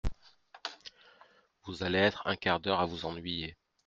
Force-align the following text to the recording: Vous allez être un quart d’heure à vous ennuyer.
Vous 1.67 1.83
allez 1.83 1.99
être 1.99 2.25
un 2.25 2.35
quart 2.35 2.59
d’heure 2.59 2.79
à 2.79 2.87
vous 2.87 3.05
ennuyer. 3.05 3.55